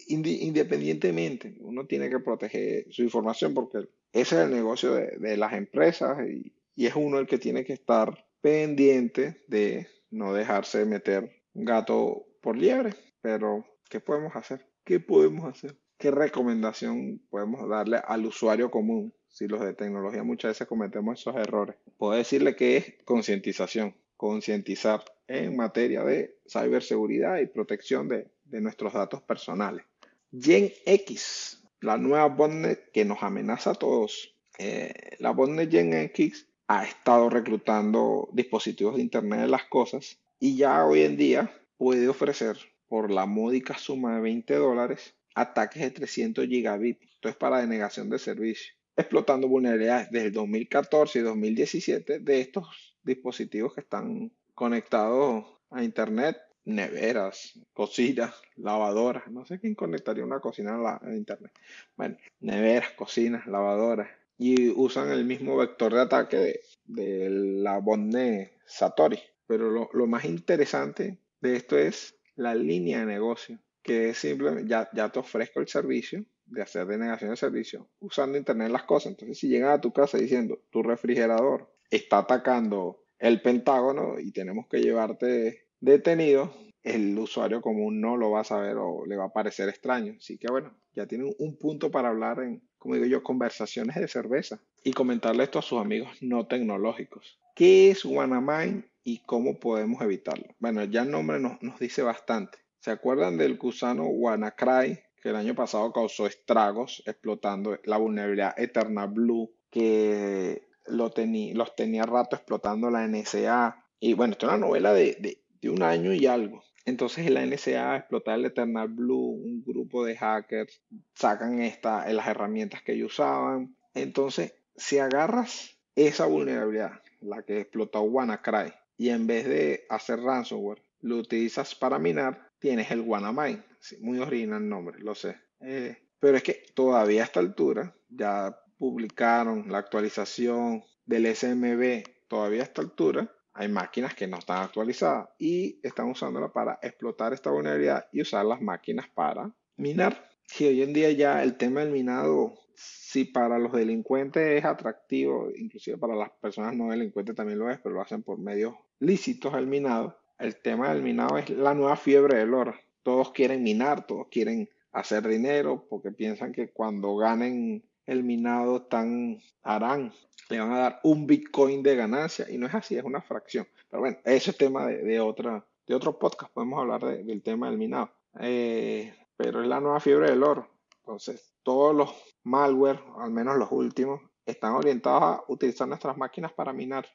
Independientemente, 0.07 1.57
uno 1.59 1.85
tiene 1.85 2.09
que 2.09 2.19
proteger 2.19 2.85
su 2.89 3.03
información 3.03 3.53
porque 3.53 3.79
ese 4.11 4.35
es 4.35 4.41
el 4.45 4.51
negocio 4.51 4.93
de, 4.93 5.37
las 5.37 5.53
empresas 5.53 6.17
y, 6.27 6.53
es 6.75 6.95
uno 6.95 7.17
el 7.17 7.27
que 7.27 7.39
tiene 7.39 7.65
que 7.65 7.73
estar 7.73 8.25
pendiente 8.39 9.43
de 9.47 9.87
no 10.11 10.33
dejarse 10.33 10.85
meter 10.85 11.43
gato 11.53 12.27
por 12.41 12.55
liebre. 12.55 12.93
Pero, 13.21 13.65
¿qué 13.89 13.99
podemos 13.99 14.35
hacer? 14.35 14.65
¿Qué 14.83 14.99
podemos 14.99 15.45
hacer? 15.45 15.75
¿Qué 15.97 16.11
recomendación 16.11 17.19
podemos 17.29 17.67
darle 17.67 17.99
al 18.05 18.25
usuario 18.27 18.69
común? 18.69 19.11
si 19.37 19.47
los 19.47 19.61
de 19.61 19.75
tecnología 19.75 20.23
muchas 20.23 20.51
veces 20.51 20.67
cometemos 20.67 21.19
esos 21.19 21.35
errores. 21.35 21.75
Puedo 21.97 22.13
decirle 22.13 22.55
que 22.55 22.77
es 22.77 22.95
concientización, 23.05 23.95
concientizar 24.15 25.03
en 25.27 25.55
materia 25.55 26.03
de 26.03 26.39
ciberseguridad 26.47 27.37
y 27.37 27.45
protección 27.45 28.07
de, 28.07 28.31
nuestros 28.51 28.93
datos 28.93 29.21
personales. 29.21 29.85
Gen 30.31 30.71
X, 30.85 31.61
la 31.81 31.97
nueva 31.97 32.27
botnet 32.27 32.91
que 32.91 33.05
nos 33.05 33.23
amenaza 33.23 33.71
a 33.71 33.75
todos. 33.75 34.35
Eh, 34.57 35.15
la 35.19 35.31
botnet 35.31 35.69
Gen 35.69 35.93
X 35.93 36.47
ha 36.67 36.85
estado 36.85 37.29
reclutando 37.29 38.29
dispositivos 38.33 38.95
de 38.95 39.01
Internet 39.01 39.41
de 39.41 39.47
las 39.47 39.65
Cosas 39.65 40.19
y 40.39 40.57
ya 40.57 40.85
hoy 40.85 41.01
en 41.01 41.17
día 41.17 41.51
puede 41.77 42.07
ofrecer 42.07 42.57
por 42.87 43.11
la 43.11 43.25
módica 43.25 43.77
suma 43.77 44.15
de 44.15 44.21
20 44.21 44.55
dólares 44.55 45.15
ataques 45.35 45.81
de 45.81 45.91
300 45.91 46.47
gigabits. 46.47 47.03
Esto 47.13 47.29
es 47.29 47.35
para 47.35 47.59
denegación 47.59 48.09
de 48.09 48.19
servicio 48.19 48.77
explotando 48.97 49.47
vulnerabilidades 49.47 50.09
desde 50.09 50.27
el 50.27 50.33
2014 50.33 51.19
y 51.19 51.21
2017 51.21 52.19
de 52.19 52.41
estos 52.41 52.97
dispositivos 53.03 53.75
que 53.75 53.81
están 53.81 54.31
conectados 54.55 55.45
a 55.69 55.83
Internet 55.83 56.37
neveras, 56.67 57.57
cocinas, 57.73 58.35
lavadoras. 58.57 59.31
No 59.31 59.45
sé 59.45 59.59
quién 59.59 59.73
conectaría 59.73 60.25
una 60.25 60.41
cocina 60.41 60.75
a, 60.75 60.99
la, 61.01 61.15
internet. 61.15 61.51
Bueno, 61.95 62.17
neveras, 62.41 62.91
cocinas, 62.91 63.47
lavadoras. 63.47 64.09
Y 64.37 64.69
usan 64.69 65.09
el 65.09 65.25
mismo 65.25 65.57
vector 65.57 65.93
de 65.93 66.01
ataque 66.01 66.61
de, 66.85 67.29
la 67.29 67.79
botnet 67.79 68.51
Satori. 68.65 69.19
Pero 69.47 69.71
lo, 69.71 69.89
lo, 69.93 70.07
más 70.07 70.25
interesante 70.25 71.17
de 71.39 71.55
esto 71.55 71.77
es 71.77 72.15
la 72.35 72.53
línea 72.53 72.99
de 72.99 73.05
negocio, 73.05 73.59
que 73.81 74.09
es 74.09 74.17
simplemente, 74.17 74.69
ya, 74.69 74.89
ya 74.93 75.09
te 75.09 75.19
ofrezco 75.19 75.61
el 75.61 75.67
servicio 75.69 76.25
de 76.45 76.61
hacer 76.61 76.85
denegación 76.85 77.29
de 77.29 77.37
servicio 77.37 77.89
usando 77.99 78.37
Internet 78.37 78.71
las 78.71 78.83
cosas. 78.83 79.11
Entonces, 79.11 79.39
si 79.39 79.47
llegan 79.47 79.71
a 79.71 79.81
tu 79.81 79.93
casa 79.93 80.17
diciendo 80.17 80.61
tu 80.69 80.83
refrigerador 80.83 81.73
está 81.89 82.19
atacando 82.19 83.05
el 83.19 83.41
Pentágono 83.41 84.19
y 84.19 84.31
tenemos 84.31 84.67
que 84.67 84.81
llevarte 84.81 85.66
detenido, 85.79 86.53
el 86.83 87.17
usuario 87.19 87.61
común 87.61 87.99
no 87.99 88.15
lo 88.15 88.31
va 88.31 88.41
a 88.41 88.45
saber 88.45 88.77
o 88.77 89.05
le 89.05 89.17
va 89.17 89.25
a 89.25 89.33
parecer 89.33 89.69
extraño. 89.69 90.15
Así 90.17 90.37
que 90.37 90.47
bueno, 90.49 90.73
ya 90.93 91.05
tienen 91.05 91.33
un 91.37 91.57
punto 91.57 91.91
para 91.91 92.09
hablar 92.09 92.39
en, 92.39 92.61
como 92.77 92.95
digo 92.95 93.05
yo, 93.05 93.23
conversaciones 93.23 93.95
de 93.95 94.07
cerveza 94.07 94.61
y 94.83 94.93
comentarle 94.93 95.43
esto 95.43 95.59
a 95.59 95.63
sus 95.63 95.79
amigos 95.79 96.09
no 96.21 96.47
tecnológicos. 96.47 97.39
¿Qué 97.55 97.91
es 97.91 98.05
Wanamind 98.05 98.85
y 99.03 99.19
cómo 99.19 99.59
podemos 99.59 100.01
evitarlo? 100.01 100.55
Bueno, 100.59 100.83
ya 100.85 101.01
el 101.01 101.11
nombre 101.11 101.39
nos, 101.39 101.59
dice 101.79 102.03
bastante. 102.03 102.59
¿Se 102.79 102.91
acuerdan 102.91 103.37
del 103.37 103.57
gusano 103.57 104.05
WannaCry 104.05 104.99
que 105.21 105.29
el 105.29 105.35
año 105.35 105.55
pasado 105.55 105.91
causó 105.91 106.27
estragos 106.27 107.03
explotando 107.05 107.77
la 107.83 107.97
vulnerabilidad 107.97 108.57
Eternal 108.57 109.09
Blue 109.09 109.51
que 109.69 110.67
lo 110.85 111.11
los 111.53 111.75
tenía 111.75 112.03
rato 112.03 112.35
explotando 112.35 112.89
la 112.89 113.07
NSA? 113.07 113.83
Y 113.99 114.13
bueno, 114.13 114.33
esto 114.33 114.45
es 114.45 114.53
una 114.53 114.67
novela 114.67 114.93
de 114.93 115.41
un 115.63 115.83
año 115.83 116.13
y 116.13 116.25
algo. 116.27 116.63
Entonces 116.85 117.29
la 117.29 117.45
NSA 117.45 117.97
explota 117.97 118.35
el 118.35 118.45
Eternal 118.45 118.87
Blue, 118.87 119.41
un 119.43 119.61
grupo 119.61 120.05
de 120.05 120.15
hackers 120.15 120.81
sacan 121.13 121.61
esta, 121.61 122.07
las 122.13 122.27
herramientas 122.27 122.81
que 122.81 122.93
ellos 122.93 123.13
usaban. 123.13 123.75
Entonces, 123.93 124.53
si 124.75 124.99
agarras 124.99 125.77
esa 125.95 126.27
vulnerabilidad, 126.27 127.01
la 127.19 127.41
que 127.43 127.59
explotó 127.59 128.01
WannaCry, 128.03 128.71
y 128.97 129.09
en 129.09 129.27
vez 129.27 129.45
de 129.45 129.85
hacer 129.89 130.19
ransomware, 130.19 130.81
lo 131.01 131.17
utilizas 131.17 131.75
para 131.75 131.99
minar, 131.99 132.51
tienes 132.59 132.89
el 132.91 133.01
WannaMine. 133.01 133.63
muy 134.01 134.19
original 134.19 134.63
el 134.63 134.69
nombre, 134.69 134.99
lo 134.99 135.13
sé. 135.13 135.35
Eh, 135.59 135.95
pero 136.19 136.37
es 136.37 136.43
que 136.43 136.65
todavía 136.73 137.21
a 137.21 137.25
esta 137.25 137.39
altura, 137.39 137.95
ya 138.09 138.57
publicaron 138.77 139.71
la 139.71 139.79
actualización 139.79 140.83
del 141.05 141.35
SMB, 141.35 142.03
todavía 142.27 142.61
a 142.61 142.63
esta 142.63 142.81
altura, 142.81 143.31
hay 143.57 143.69
máquinas 143.69 144.13
que 144.13 144.27
no 144.27 144.37
están 144.37 144.61
actualizadas 144.61 145.29
y 145.39 145.79
están 145.81 146.09
usándola 146.09 146.53
para 146.53 146.77
explotar 146.81 147.33
esta 147.33 147.49
vulnerabilidad 147.49 148.07
y 148.11 148.21
usar 148.21 148.45
las 148.45 148.61
máquinas 148.61 149.07
para 149.09 149.51
minar. 149.77 150.29
Si 150.45 150.65
hoy 150.65 150.83
en 150.83 150.93
día 150.93 151.11
ya 151.11 151.41
el 151.41 151.57
tema 151.57 151.79
del 151.79 151.91
minado, 151.91 152.53
si 152.75 153.25
para 153.25 153.57
los 153.57 153.73
delincuentes 153.73 154.59
es 154.59 154.63
atractivo, 154.63 155.49
inclusive 155.55 155.97
para 155.97 156.15
las 156.15 156.29
personas 156.29 156.75
no 156.75 156.91
delincuentes 156.91 157.35
también 157.35 157.57
lo 157.57 157.71
es, 157.71 157.79
pero 157.79 157.95
lo 157.95 158.01
hacen 158.01 158.21
por 158.21 158.37
medios 158.37 158.75
lícitos 158.99 159.55
el 159.55 159.65
minado, 159.65 160.19
el 160.37 160.61
tema 160.61 160.93
del 160.93 161.01
minado 161.01 161.39
es 161.39 161.49
la 161.49 161.73
nueva 161.73 161.95
fiebre 161.95 162.37
del 162.37 162.53
oro. 162.53 162.75
Todos 163.01 163.31
quieren 163.31 163.63
minar, 163.63 164.05
todos 164.05 164.27
quieren 164.29 164.69
hacer 164.91 165.27
dinero 165.27 165.87
porque 165.89 166.11
piensan 166.11 166.51
que 166.51 166.69
cuando 166.69 167.15
ganen 167.15 167.83
el 168.07 168.23
minado 168.23 168.83
tan 168.83 169.39
harán 169.61 170.11
le 170.49 170.59
van 170.59 170.71
a 170.71 170.79
dar 170.79 170.99
un 171.03 171.27
Bitcoin 171.27 171.83
de 171.83 171.95
ganancia 171.95 172.49
y 172.49 172.57
no 172.57 172.67
es 172.67 172.73
así, 172.73 172.95
es 172.97 173.03
una 173.03 173.21
fracción. 173.21 173.67
Pero 173.89 174.01
bueno, 174.01 174.17
ese 174.23 174.51
es 174.51 174.57
tema 174.57 174.87
de, 174.87 175.19
otra, 175.19 175.65
de 175.85 175.95
otro 175.95 176.17
podcast, 176.17 176.51
podemos 176.53 176.79
hablar 176.79 177.01
del 177.23 177.43
tema 177.43 177.69
del 177.69 177.77
minado. 177.77 178.11
Eh, 178.39 179.13
pero 179.35 179.61
es 179.61 179.67
la 179.67 179.81
nueva 179.81 179.99
fiebre 179.99 180.29
del 180.29 180.43
oro. 180.43 180.69
Entonces, 180.99 181.53
todos 181.63 181.95
los 181.95 182.09
malware, 182.43 183.01
al 183.19 183.31
menos 183.31 183.57
los 183.57 183.71
últimos, 183.71 184.21
están 184.45 184.73
orientados 184.73 185.21
a 185.21 185.43
utilizar 185.49 185.87
nuestras 185.87 186.17
máquinas 186.17 186.53
para 186.53 186.73
minar. 186.73 187.05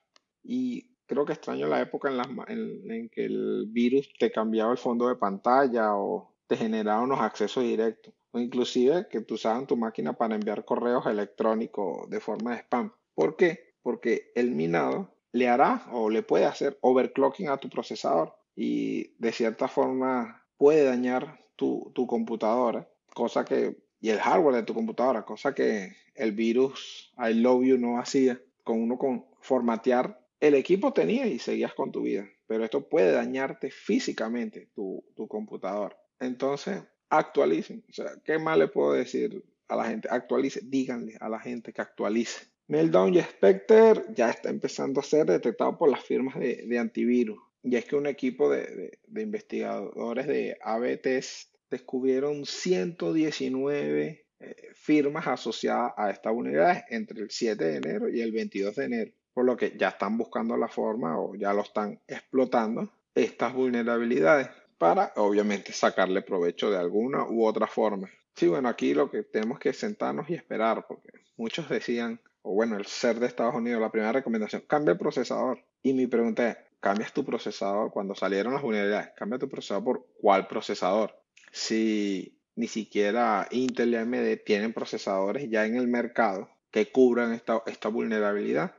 Y 0.42 0.94
creo 1.06 1.24
que 1.24 1.32
extraño 1.32 1.66
la 1.66 1.80
época 1.80 2.10
en, 2.48 2.90
en 2.90 3.08
que 3.08 3.24
el 3.24 3.66
virus 3.68 4.12
te 4.18 4.30
cambiaba 4.30 4.72
el 4.72 4.78
fondo 4.78 5.08
de 5.08 5.16
pantalla 5.16 5.94
o 5.94 6.34
te 6.46 6.56
generaba 6.56 7.00
unos 7.00 7.20
accesos 7.20 7.64
directos. 7.64 8.12
O 8.32 8.38
inclusive 8.38 9.06
que 9.08 9.20
tú 9.20 9.34
usaban 9.34 9.66
tu 9.66 9.76
máquina 9.76 10.14
para 10.14 10.34
enviar 10.34 10.64
correos 10.64 11.06
electrónicos 11.06 12.08
de 12.10 12.20
forma 12.20 12.52
de 12.52 12.58
spam. 12.58 12.92
¿Por 13.14 13.36
qué? 13.36 13.74
Porque 13.82 14.32
el 14.34 14.52
minado 14.52 15.14
le 15.32 15.48
hará 15.48 15.86
o 15.92 16.10
le 16.10 16.22
puede 16.22 16.44
hacer 16.44 16.78
overclocking 16.80 17.48
a 17.48 17.58
tu 17.58 17.68
procesador 17.68 18.34
y 18.54 19.14
de 19.18 19.32
cierta 19.32 19.68
forma 19.68 20.46
puede 20.56 20.84
dañar 20.84 21.40
tu, 21.56 21.92
computadora, 22.08 22.88
cosa 23.14 23.44
que, 23.44 23.76
y 24.00 24.10
el 24.10 24.18
hardware 24.18 24.56
de 24.56 24.62
tu 24.64 24.74
computadora, 24.74 25.24
cosa 25.24 25.54
que 25.54 25.94
el 26.14 26.32
virus 26.32 27.12
I 27.18 27.34
love 27.34 27.64
you 27.64 27.78
no 27.78 27.98
hacía 27.98 28.40
con 28.64 28.80
uno 28.80 28.98
con 28.98 29.26
formatear 29.40 30.20
el 30.40 30.54
equipo 30.54 30.92
tenía 30.92 31.26
y 31.26 31.38
seguías 31.38 31.72
con 31.74 31.92
tu 31.92 32.02
vida, 32.02 32.28
pero 32.46 32.64
esto 32.64 32.88
puede 32.88 33.12
dañarte 33.12 33.70
físicamente 33.70 34.70
tu, 34.74 35.04
tu 35.14 35.28
computadora. 35.28 35.96
Entonces, 36.18 36.82
actualicen. 37.12 37.84
O 37.88 37.92
sea, 37.92 38.12
¿qué 38.24 38.38
más 38.38 38.58
le 38.58 38.68
puedo 38.68 38.94
decir 38.94 39.44
a 39.68 39.76
la 39.76 39.84
gente? 39.84 40.08
Actualice, 40.10 40.60
díganle 40.64 41.16
a 41.20 41.28
la 41.28 41.38
gente 41.38 41.72
que 41.72 41.82
actualice. 41.82 42.46
Meltdown 42.68 43.14
y 43.14 43.20
Spectre 43.20 44.04
ya 44.14 44.30
está 44.30 44.48
empezando 44.48 45.00
a 45.00 45.04
ser 45.04 45.26
detectado 45.26 45.76
por 45.76 45.90
las 45.90 46.02
firmas 46.02 46.38
de, 46.38 46.78
antivirus. 46.78 47.38
Y 47.62 47.76
es 47.76 47.84
que 47.84 47.96
un 47.96 48.06
equipo 48.06 48.50
de, 48.50 48.98
investigadores 49.14 50.26
de 50.26 50.56
ABTS 50.62 51.50
descubrieron 51.70 52.46
119 52.46 54.26
eh, 54.40 54.56
firmas 54.74 55.26
asociadas 55.26 55.92
a 55.96 56.10
esta 56.10 56.30
vulnerabilidad 56.30 56.84
entre 56.88 57.20
el 57.20 57.30
7 57.30 57.62
de 57.62 57.76
enero 57.76 58.08
y 58.08 58.20
el 58.20 58.32
22 58.32 58.74
de 58.74 58.84
enero. 58.84 59.12
Por 59.34 59.44
lo 59.44 59.56
que 59.56 59.76
ya 59.76 59.90
están 59.90 60.16
buscando 60.16 60.56
la 60.56 60.68
forma 60.68 61.20
o 61.20 61.34
ya 61.34 61.52
lo 61.52 61.62
están 61.62 62.00
explotando 62.08 62.90
estas 63.14 63.52
vulnerabilidades 63.52 64.48
para 64.82 65.12
obviamente 65.14 65.72
sacarle 65.72 66.22
provecho 66.22 66.68
de 66.68 66.76
alguna 66.76 67.24
u 67.24 67.46
otra 67.46 67.68
forma. 67.68 68.10
Sí, 68.34 68.48
bueno, 68.48 68.68
aquí 68.68 68.94
lo 68.94 69.08
que 69.08 69.22
tenemos 69.22 69.60
que 69.60 69.72
sentarnos 69.72 70.28
y 70.28 70.34
esperar, 70.34 70.86
porque 70.88 71.10
muchos 71.36 71.68
decían, 71.68 72.20
o 72.42 72.54
bueno, 72.54 72.76
el 72.76 72.86
ser 72.86 73.20
de 73.20 73.28
Estados 73.28 73.54
Unidos, 73.54 73.80
la 73.80 73.92
primera 73.92 74.10
recomendación, 74.10 74.64
cambia 74.66 74.92
el 74.92 74.98
procesador. 74.98 75.64
Y 75.84 75.92
mi 75.92 76.08
pregunta 76.08 76.48
es, 76.48 76.56
¿cambias 76.80 77.12
tu 77.12 77.24
procesador 77.24 77.92
cuando 77.92 78.16
salieron 78.16 78.54
las 78.54 78.64
unidades? 78.64 79.10
¿Cambia 79.16 79.38
tu 79.38 79.48
procesador 79.48 79.84
por 79.84 80.06
cuál 80.20 80.48
procesador? 80.48 81.14
Si 81.52 82.40
ni 82.56 82.66
siquiera 82.66 83.46
Intel 83.52 83.92
y 83.92 83.96
AMD 83.96 84.42
tienen 84.44 84.72
procesadores 84.72 85.48
ya 85.48 85.64
en 85.64 85.76
el 85.76 85.86
mercado 85.86 86.50
que 86.72 86.90
cubran 86.90 87.32
esta, 87.32 87.62
esta 87.66 87.88
vulnerabilidad. 87.88 88.74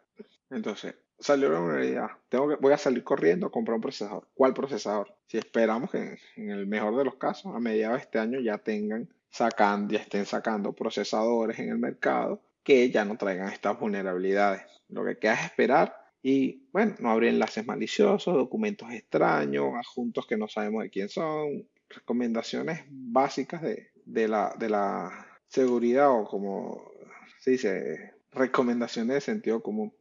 Entonces, 0.50 0.96
salió 1.24 1.50
la 1.50 1.60
vulnerabilidad. 1.60 2.10
Tengo 2.30 2.50
que, 2.50 2.56
voy 2.56 2.74
a 2.74 2.78
salir 2.78 3.04
corriendo 3.04 3.48
a 3.48 3.52
comprar 3.52 3.76
un 3.76 3.82
procesador. 3.82 4.28
¿Cuál 4.34 4.54
procesador? 4.54 5.16
Si 5.28 5.38
esperamos 5.38 5.90
que 5.90 6.18
en 6.36 6.50
el 6.50 6.68
mejor 6.68 6.98
de 6.98 7.06
los 7.06 7.16
casos, 7.16 7.56
a 7.56 7.60
mediados 7.60 7.98
de 7.98 8.04
este 8.04 8.20
año 8.20 8.40
ya 8.40 8.58
tengan 8.58 9.10
sacando, 9.30 9.94
ya 9.94 10.02
estén 10.02 10.26
sacando 10.26 10.74
procesadores 10.74 11.58
en 11.60 11.70
el 11.70 11.78
mercado 11.78 12.42
que 12.64 12.92
ya 12.92 13.06
no 13.06 13.18
traigan 13.18 13.50
estas 13.52 13.80
vulnerabilidades. 13.80 14.64
Lo 14.90 15.04
que 15.04 15.18
queda 15.18 15.34
es 15.34 15.46
esperar 15.46 15.96
y, 16.22 16.68
bueno, 16.72 16.96
no 17.00 17.10
abrir 17.10 17.30
enlaces 17.30 17.66
maliciosos, 17.66 18.34
documentos 18.36 18.92
extraños, 18.92 19.74
adjuntos 19.76 20.26
que 20.26 20.38
no 20.38 20.48
sabemos 20.48 20.84
de 20.84 20.90
quién 20.90 21.10
son, 21.10 21.68
recomendaciones 21.90 22.86
básicas 22.90 23.62
de, 23.62 24.28
la, 24.28 24.56
de 24.58 24.70
la 24.70 25.28
seguridad 25.48 26.12
o 26.12 26.26
como 26.26 26.92
se 27.40 27.52
dice, 27.52 28.14
recomendaciones 28.32 29.16
de 29.16 29.22
sentido 29.22 29.62
común. 29.62 29.94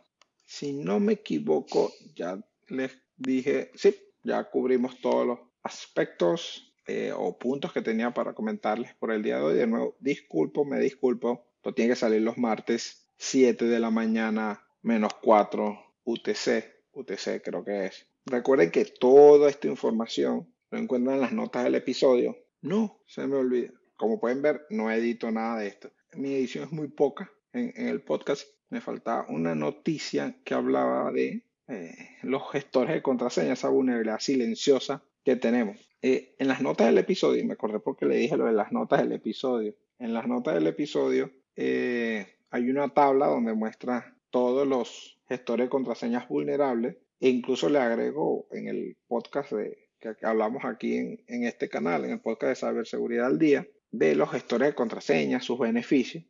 Si 0.44 0.74
no 0.74 1.00
me 1.00 1.14
equivoco, 1.14 1.90
ya 2.14 2.38
les 2.68 2.92
dije, 3.16 3.70
sí, 3.74 3.96
ya 4.22 4.44
cubrimos 4.44 5.00
todos 5.00 5.26
los 5.26 5.38
aspectos 5.62 6.70
eh, 6.86 7.14
o 7.16 7.38
puntos 7.38 7.72
que 7.72 7.80
tenía 7.80 8.12
para 8.12 8.34
comentarles 8.34 8.92
por 8.96 9.10
el 9.10 9.22
día 9.22 9.38
de 9.38 9.42
hoy. 9.42 9.54
De 9.54 9.66
nuevo, 9.66 9.96
disculpo, 10.00 10.66
me 10.66 10.78
disculpo. 10.78 11.46
Esto 11.56 11.72
tiene 11.72 11.92
que 11.92 11.96
salir 11.96 12.20
los 12.20 12.36
martes 12.36 13.08
7 13.16 13.64
de 13.64 13.80
la 13.80 13.88
mañana 13.88 14.62
menos 14.82 15.14
4 15.22 15.78
UTC. 16.04 16.74
UTC 16.92 17.42
creo 17.42 17.64
que 17.64 17.86
es. 17.86 18.06
Recuerden 18.26 18.70
que 18.70 18.84
toda 18.84 19.48
esta 19.48 19.66
información 19.68 20.46
lo 20.70 20.78
encuentran 20.78 21.14
en 21.14 21.22
las 21.22 21.32
notas 21.32 21.64
del 21.64 21.76
episodio. 21.76 22.36
No, 22.60 23.00
se 23.06 23.26
me 23.26 23.36
olvida. 23.36 23.72
Como 23.96 24.18
pueden 24.18 24.42
ver, 24.42 24.66
no 24.70 24.90
edito 24.90 25.30
nada 25.30 25.60
de 25.60 25.68
esto. 25.68 25.90
Mi 26.14 26.34
edición 26.34 26.64
es 26.64 26.72
muy 26.72 26.88
poca. 26.88 27.30
En, 27.52 27.72
el 27.76 28.02
podcast 28.02 28.48
me 28.70 28.80
faltaba 28.80 29.26
una 29.28 29.54
noticia 29.54 30.36
que 30.44 30.54
hablaba 30.54 31.12
de 31.12 31.42
eh, 31.68 31.94
los 32.22 32.50
gestores 32.50 32.94
de 32.94 33.02
contraseña, 33.02 33.52
esa 33.52 33.68
vulnerabilidad 33.68 34.18
silenciosa 34.18 35.02
que 35.24 35.36
tenemos. 35.36 35.78
Eh, 36.02 36.34
en 36.38 36.48
las 36.48 36.60
notas 36.60 36.88
del 36.88 36.98
episodio, 36.98 37.44
me 37.44 37.54
acordé 37.54 37.80
porque 37.80 38.06
le 38.06 38.16
dije 38.16 38.36
lo 38.36 38.46
de 38.46 38.52
las 38.52 38.72
notas 38.72 39.00
del 39.00 39.12
episodio. 39.12 39.74
En 39.98 40.12
las 40.12 40.26
notas 40.26 40.54
del 40.54 40.66
episodio 40.66 41.30
eh, 41.56 42.26
hay 42.50 42.68
una 42.68 42.88
tabla 42.88 43.26
donde 43.28 43.54
muestra 43.54 44.16
todos 44.30 44.66
los 44.66 45.18
gestores 45.28 45.66
de 45.66 45.70
contraseñas 45.70 46.28
vulnerables 46.28 46.96
e 47.20 47.28
incluso 47.28 47.68
le 47.68 47.78
agrego 47.78 48.46
en 48.50 48.68
el 48.68 48.96
podcast 49.06 49.52
de, 49.52 49.88
que 49.98 50.26
hablamos 50.26 50.64
aquí 50.64 50.96
en, 50.96 51.24
en 51.26 51.44
este 51.44 51.68
canal, 51.68 52.04
en 52.04 52.10
el 52.10 52.20
podcast 52.20 52.62
de 52.62 52.68
ciberseguridad 52.68 53.26
al 53.26 53.38
día, 53.38 53.66
de 53.98 54.16
los 54.16 54.30
gestores 54.30 54.68
de 54.68 54.74
contraseñas, 54.74 55.44
sus 55.44 55.58
beneficios. 55.58 56.24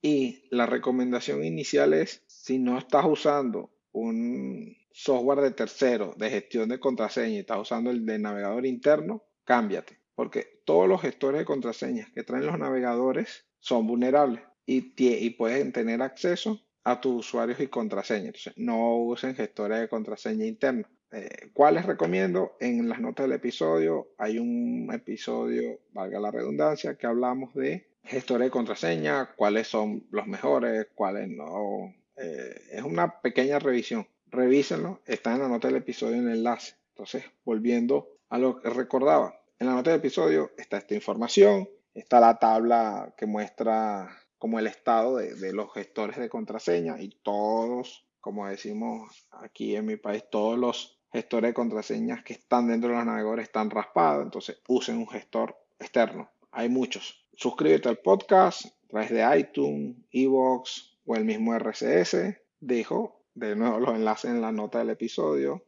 Y 0.00 0.44
la 0.50 0.66
recomendación 0.66 1.44
inicial 1.44 1.92
es, 1.92 2.22
si 2.28 2.58
no 2.58 2.78
estás 2.78 3.04
usando 3.06 3.70
un 3.90 4.76
software 4.92 5.40
de 5.40 5.50
tercero 5.50 6.14
de 6.16 6.30
gestión 6.30 6.68
de 6.68 6.78
contraseña 6.78 7.34
y 7.34 7.38
estás 7.38 7.58
usando 7.58 7.90
el 7.90 8.06
de 8.06 8.18
navegador 8.20 8.64
interno, 8.66 9.24
cámbiate. 9.44 9.98
Porque 10.14 10.62
todos 10.64 10.88
los 10.88 11.00
gestores 11.00 11.40
de 11.40 11.44
contraseñas 11.44 12.10
que 12.12 12.22
traen 12.22 12.46
los 12.46 12.58
navegadores 12.58 13.46
son 13.58 13.86
vulnerables 13.86 14.42
y, 14.64 14.94
y 14.96 15.30
pueden 15.30 15.72
tener 15.72 16.02
acceso 16.02 16.60
a 16.84 17.00
tus 17.00 17.26
usuarios 17.26 17.58
y 17.60 17.66
contraseñas. 17.66 18.26
Entonces, 18.26 18.54
no 18.56 18.96
usen 18.96 19.34
gestores 19.34 19.80
de 19.80 19.88
contraseña 19.88 20.46
internos. 20.46 20.90
Eh, 21.10 21.50
¿Cuáles 21.54 21.86
recomiendo? 21.86 22.56
En 22.60 22.88
las 22.88 23.00
notas 23.00 23.24
del 23.24 23.36
episodio 23.36 24.08
hay 24.18 24.38
un 24.38 24.90
episodio, 24.92 25.80
valga 25.92 26.20
la 26.20 26.30
redundancia, 26.30 26.96
que 26.96 27.06
hablamos 27.06 27.54
de 27.54 27.88
gestores 28.04 28.46
de 28.46 28.50
contraseña, 28.50 29.34
cuáles 29.34 29.68
son 29.68 30.06
los 30.10 30.26
mejores, 30.26 30.88
cuáles 30.94 31.28
no. 31.28 31.94
Eh, 32.16 32.62
es 32.72 32.82
una 32.82 33.20
pequeña 33.20 33.58
revisión. 33.58 34.06
Revísenlo, 34.26 35.00
está 35.06 35.34
en 35.34 35.40
la 35.40 35.48
nota 35.48 35.68
del 35.68 35.78
episodio 35.78 36.16
en 36.16 36.28
el 36.28 36.38
enlace. 36.38 36.74
Entonces, 36.90 37.24
volviendo 37.44 38.08
a 38.28 38.38
lo 38.38 38.60
que 38.60 38.68
recordaba, 38.68 39.40
en 39.58 39.68
la 39.68 39.74
nota 39.74 39.90
del 39.90 40.00
episodio 40.00 40.52
está 40.58 40.76
esta 40.76 40.94
información, 40.94 41.68
está 41.94 42.20
la 42.20 42.38
tabla 42.38 43.14
que 43.16 43.26
muestra 43.26 44.10
como 44.36 44.58
el 44.58 44.66
estado 44.66 45.16
de, 45.16 45.34
de 45.34 45.52
los 45.52 45.72
gestores 45.72 46.18
de 46.18 46.28
contraseña 46.28 47.00
y 47.00 47.08
todos, 47.22 48.06
como 48.20 48.46
decimos 48.46 49.26
aquí 49.30 49.74
en 49.74 49.86
mi 49.86 49.96
país, 49.96 50.24
todos 50.30 50.58
los 50.58 50.97
gestores 51.12 51.50
de 51.50 51.54
contraseñas 51.54 52.22
que 52.22 52.34
están 52.34 52.68
dentro 52.68 52.90
de 52.90 52.96
los 52.96 53.06
navegadores 53.06 53.46
están 53.46 53.70
raspados, 53.70 54.24
entonces 54.24 54.60
usen 54.68 54.98
un 54.98 55.08
gestor 55.08 55.56
externo. 55.78 56.30
Hay 56.52 56.68
muchos. 56.68 57.26
Suscríbete 57.34 57.88
al 57.88 57.98
podcast 57.98 58.66
a 58.66 58.88
través 58.88 59.10
de 59.10 59.38
iTunes, 59.38 59.96
Evox 60.10 60.96
o 61.06 61.14
el 61.14 61.24
mismo 61.24 61.54
RCS. 61.54 62.36
Dejo 62.60 63.22
de 63.34 63.54
nuevo 63.54 63.78
los 63.78 63.94
enlaces 63.94 64.30
en 64.30 64.40
la 64.40 64.52
nota 64.52 64.78
del 64.78 64.90
episodio. 64.90 65.64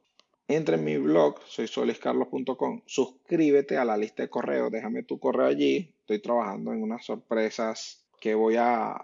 Entra 0.49 0.75
en 0.75 0.85
mi 0.85 0.97
blog, 0.97 1.41
soy 1.47 1.69
soliscarlos.com. 1.69 2.83
Suscríbete 2.85 3.79
a 3.79 3.85
la 3.85 3.97
lista 3.97 4.25
de 4.25 4.31
correos, 4.31 4.73
déjame 4.73 5.05
tu 5.05 5.21
correo 5.21 5.47
allí. 5.47 5.95
Estoy 6.01 6.19
trabajando 6.19 6.73
en 6.73 6.83
unas 6.83 7.05
sorpresas 7.05 8.05
que 8.21 8.35
voy 8.35 8.57
a, 8.59 8.97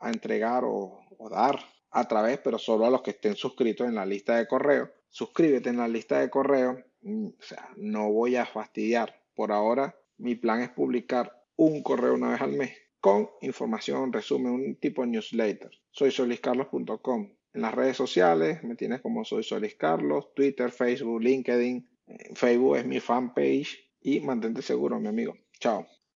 entregar 0.00 0.64
o, 0.64 1.00
o 1.18 1.28
dar 1.28 1.58
a 1.90 2.08
través, 2.08 2.38
pero 2.38 2.58
solo 2.58 2.86
a 2.86 2.90
los 2.90 3.02
que 3.02 3.10
estén 3.10 3.36
suscritos 3.36 3.86
en 3.86 3.94
la 3.94 4.06
lista 4.06 4.36
de 4.36 4.48
correo 4.48 4.90
suscríbete 5.12 5.68
en 5.68 5.76
la 5.76 5.86
lista 5.86 6.18
de 6.18 6.30
correo. 6.30 6.82
Mm, 7.02 7.26
o 7.26 7.42
sea, 7.42 7.68
no 7.76 8.10
voy 8.10 8.34
a 8.36 8.46
fastidiar. 8.46 9.22
Por 9.34 9.52
ahora, 9.52 9.94
mi 10.18 10.34
plan 10.34 10.62
es 10.62 10.70
publicar 10.70 11.44
un 11.56 11.82
correo 11.82 12.14
una 12.14 12.30
vez 12.30 12.40
al 12.40 12.52
mes 12.52 12.72
con 13.00 13.28
información, 13.40 14.12
resumen, 14.12 14.52
un 14.52 14.76
tipo 14.76 15.02
de 15.02 15.08
newsletter. 15.08 15.70
Soy 15.90 16.10
soliscarlos.com. 16.10 17.32
En 17.54 17.60
las 17.60 17.74
redes 17.74 17.96
sociales 17.96 18.62
me 18.64 18.76
tienes 18.76 19.00
como 19.00 19.24
soy 19.24 19.42
Solis 19.42 19.74
Carlos, 19.74 20.32
Twitter, 20.34 20.70
Facebook, 20.70 21.20
LinkedIn. 21.20 21.88
Facebook 22.34 22.76
es 22.76 22.86
mi 22.86 23.00
fanpage 23.00 23.92
y 24.00 24.20
mantente 24.20 24.62
seguro, 24.62 24.98
mi 24.98 25.08
amigo. 25.08 25.36
Chao. 25.58 25.86